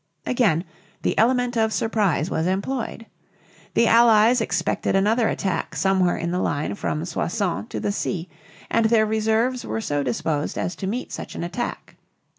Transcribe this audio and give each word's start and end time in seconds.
Again 0.25 0.63
the 1.03 1.15
element 1.15 1.55
of 1.55 1.71
surprise 1.71 2.31
was 2.31 2.47
employed. 2.47 3.05
The 3.75 3.85
Allies 3.85 4.41
expected 4.41 4.95
another 4.95 5.27
attack 5.29 5.75
somewhere 5.75 6.17
in 6.17 6.31
the 6.31 6.39
line 6.39 6.73
from 6.73 7.05
Soissons 7.05 7.67
to 7.69 7.79
the 7.79 7.91
sea, 7.91 8.27
and 8.71 8.85
their 8.85 9.05
reserves 9.05 9.63
were 9.63 9.79
so 9.79 10.01
disposed 10.01 10.57
as 10.57 10.75
to 10.77 10.87
meet 10.87 11.11
such 11.11 11.35
an 11.35 11.43
attack. 11.43 11.97